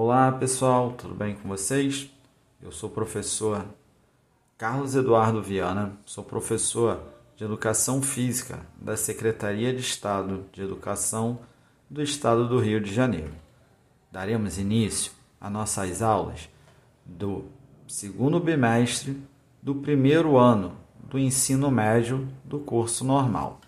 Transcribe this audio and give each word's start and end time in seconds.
Olá 0.00 0.30
pessoal, 0.30 0.92
tudo 0.92 1.12
bem 1.12 1.34
com 1.34 1.48
vocês? 1.48 2.08
Eu 2.62 2.70
sou 2.70 2.88
o 2.88 2.92
professor 2.92 3.66
Carlos 4.56 4.94
Eduardo 4.94 5.42
Viana, 5.42 5.98
sou 6.06 6.22
professor 6.22 7.02
de 7.34 7.42
Educação 7.42 8.00
Física 8.00 8.60
da 8.80 8.96
Secretaria 8.96 9.74
de 9.74 9.80
Estado 9.80 10.44
de 10.52 10.62
Educação 10.62 11.40
do 11.90 12.00
Estado 12.00 12.48
do 12.48 12.60
Rio 12.60 12.80
de 12.80 12.94
Janeiro. 12.94 13.34
Daremos 14.08 14.56
início 14.56 15.10
a 15.40 15.50
nossas 15.50 16.00
aulas 16.00 16.48
do 17.04 17.46
segundo 17.88 18.38
bimestre 18.38 19.20
do 19.60 19.74
primeiro 19.74 20.36
ano 20.36 20.76
do 21.10 21.18
ensino 21.18 21.72
médio 21.72 22.28
do 22.44 22.60
curso 22.60 23.04
normal. 23.04 23.60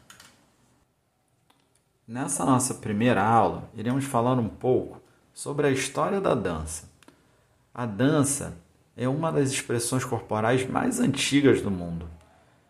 Nessa 2.06 2.44
nossa 2.44 2.74
primeira 2.74 3.20
aula, 3.20 3.68
iremos 3.74 4.04
falar 4.04 4.38
um 4.38 4.48
pouco 4.48 5.09
sobre 5.40 5.66
a 5.66 5.70
história 5.70 6.20
da 6.20 6.34
dança. 6.34 6.86
A 7.72 7.86
dança 7.86 8.58
é 8.94 9.08
uma 9.08 9.32
das 9.32 9.50
expressões 9.50 10.04
corporais 10.04 10.68
mais 10.68 11.00
antigas 11.00 11.62
do 11.62 11.70
mundo. 11.70 12.06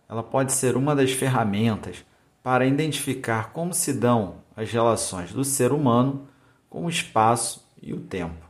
Ela 0.09 0.23
pode 0.23 0.53
ser 0.53 0.77
uma 0.77 0.95
das 0.95 1.11
ferramentas 1.11 2.05
para 2.45 2.65
identificar 2.65 3.51
como 3.53 3.75
se 3.75 3.93
dão 3.93 4.37
as 4.57 4.71
relações 4.71 5.33
do 5.33 5.43
ser 5.43 5.73
humano 5.73 6.29
com 6.69 6.85
o 6.85 6.89
espaço 6.89 7.69
e 7.83 7.93
o 7.93 7.99
tempo. 7.99 8.49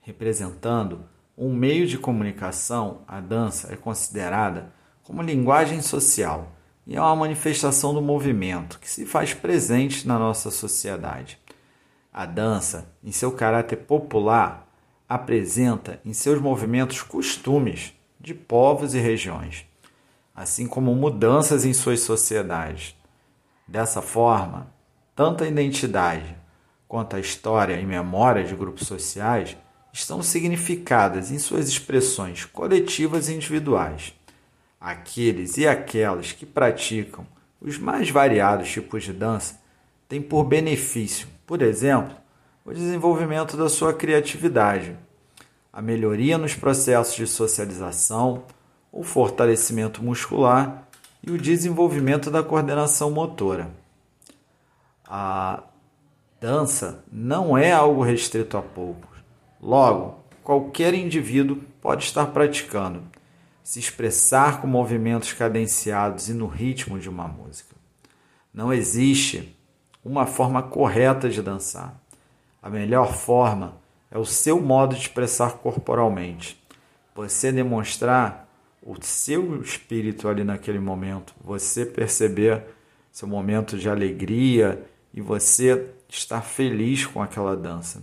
Representando 0.00 1.04
um 1.36 1.52
meio 1.52 1.86
de 1.86 1.98
comunicação, 1.98 3.02
a 3.06 3.20
dança 3.20 3.70
é 3.70 3.76
considerada 3.76 4.72
como 5.02 5.20
linguagem 5.20 5.82
social 5.82 6.52
e 6.86 6.96
é 6.96 7.00
uma 7.02 7.14
manifestação 7.14 7.92
do 7.92 8.00
movimento 8.00 8.78
que 8.78 8.88
se 8.88 9.04
faz 9.04 9.34
presente 9.34 10.08
na 10.08 10.18
nossa 10.18 10.50
sociedade. 10.50 11.38
A 12.18 12.26
dança, 12.26 12.92
em 13.04 13.12
seu 13.12 13.30
caráter 13.30 13.76
popular, 13.76 14.66
apresenta 15.08 16.00
em 16.04 16.12
seus 16.12 16.40
movimentos 16.40 17.00
costumes 17.00 17.94
de 18.18 18.34
povos 18.34 18.92
e 18.92 18.98
regiões, 18.98 19.64
assim 20.34 20.66
como 20.66 20.96
mudanças 20.96 21.64
em 21.64 21.72
suas 21.72 22.00
sociedades. 22.00 22.96
Dessa 23.68 24.02
forma, 24.02 24.66
tanto 25.14 25.44
a 25.44 25.46
identidade 25.46 26.36
quanto 26.88 27.14
a 27.14 27.20
história 27.20 27.80
e 27.80 27.86
memória 27.86 28.42
de 28.42 28.56
grupos 28.56 28.88
sociais 28.88 29.56
estão 29.92 30.20
significadas 30.20 31.30
em 31.30 31.38
suas 31.38 31.68
expressões 31.68 32.44
coletivas 32.44 33.28
e 33.28 33.34
individuais. 33.34 34.12
Aqueles 34.80 35.56
e 35.56 35.68
aquelas 35.68 36.32
que 36.32 36.44
praticam 36.44 37.24
os 37.60 37.78
mais 37.78 38.10
variados 38.10 38.68
tipos 38.68 39.04
de 39.04 39.12
dança 39.12 39.67
têm 40.08 40.22
por 40.22 40.44
benefício, 40.44 41.28
por 41.46 41.60
exemplo, 41.62 42.16
o 42.64 42.72
desenvolvimento 42.72 43.56
da 43.56 43.68
sua 43.68 43.92
criatividade, 43.92 44.96
a 45.72 45.82
melhoria 45.82 46.38
nos 46.38 46.54
processos 46.54 47.14
de 47.14 47.26
socialização, 47.26 48.44
o 48.90 49.02
fortalecimento 49.02 50.02
muscular 50.02 50.88
e 51.22 51.30
o 51.30 51.38
desenvolvimento 51.38 52.30
da 52.30 52.42
coordenação 52.42 53.10
motora. 53.10 53.70
A 55.06 55.62
dança 56.40 57.04
não 57.10 57.56
é 57.56 57.72
algo 57.72 58.02
restrito 58.02 58.56
a 58.56 58.62
poucos. 58.62 59.18
Logo, 59.60 60.24
qualquer 60.42 60.94
indivíduo 60.94 61.62
pode 61.80 62.04
estar 62.04 62.26
praticando, 62.26 63.02
se 63.62 63.78
expressar 63.78 64.60
com 64.60 64.66
movimentos 64.66 65.32
cadenciados 65.32 66.28
e 66.28 66.34
no 66.34 66.46
ritmo 66.46 66.98
de 66.98 67.08
uma 67.08 67.28
música. 67.28 67.74
Não 68.52 68.72
existe 68.72 69.57
uma 70.08 70.26
forma 70.26 70.62
correta 70.62 71.28
de 71.28 71.42
dançar. 71.42 72.00
A 72.62 72.70
melhor 72.70 73.12
forma 73.12 73.76
é 74.10 74.18
o 74.18 74.24
seu 74.24 74.60
modo 74.60 74.94
de 74.94 75.02
expressar 75.02 75.52
corporalmente. 75.58 76.60
Você 77.14 77.52
demonstrar 77.52 78.48
o 78.82 78.94
seu 79.00 79.60
espírito 79.60 80.28
ali 80.28 80.44
naquele 80.44 80.78
momento, 80.78 81.34
você 81.42 81.84
perceber 81.84 82.64
seu 83.12 83.28
momento 83.28 83.76
de 83.76 83.88
alegria 83.88 84.84
e 85.12 85.20
você 85.20 85.90
estar 86.08 86.42
feliz 86.42 87.04
com 87.04 87.22
aquela 87.22 87.56
dança 87.56 88.00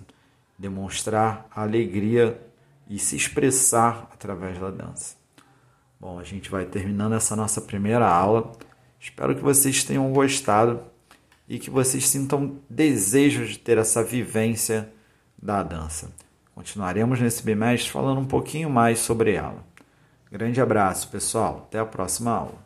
demonstrar 0.57 1.47
alegria 1.53 2.41
e 2.89 2.97
se 2.97 3.15
expressar 3.15 4.09
através 4.13 4.57
da 4.57 4.69
dança. 4.69 5.15
Bom, 5.99 6.19
a 6.19 6.23
gente 6.23 6.49
vai 6.49 6.65
terminando 6.65 7.13
essa 7.13 7.35
nossa 7.35 7.61
primeira 7.61 8.07
aula. 8.07 8.51
Espero 8.99 9.35
que 9.35 9.41
vocês 9.41 9.83
tenham 9.83 10.11
gostado 10.13 10.81
e 11.47 11.59
que 11.59 11.69
vocês 11.69 12.07
sintam 12.07 12.59
desejo 12.69 13.45
de 13.45 13.57
ter 13.57 13.77
essa 13.77 14.03
vivência 14.03 14.91
da 15.41 15.61
dança. 15.61 16.11
Continuaremos 16.53 17.19
nesse 17.19 17.43
bimestre 17.43 17.91
falando 17.91 18.21
um 18.21 18.25
pouquinho 18.25 18.69
mais 18.69 18.99
sobre 18.99 19.33
ela. 19.33 19.63
Grande 20.31 20.59
abraço, 20.59 21.09
pessoal. 21.09 21.65
Até 21.67 21.79
a 21.79 21.85
próxima 21.85 22.31
aula. 22.31 22.65